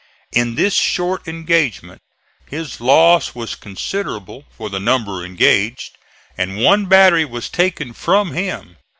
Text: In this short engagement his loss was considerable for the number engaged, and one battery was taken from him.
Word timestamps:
In 0.31 0.55
this 0.55 0.73
short 0.73 1.27
engagement 1.27 2.01
his 2.49 2.81
loss 2.81 3.35
was 3.35 3.53
considerable 3.53 4.45
for 4.57 4.67
the 4.67 4.79
number 4.79 5.23
engaged, 5.23 5.91
and 6.35 6.57
one 6.57 6.87
battery 6.87 7.23
was 7.23 7.49
taken 7.49 7.93
from 7.93 8.31
him. 8.33 8.77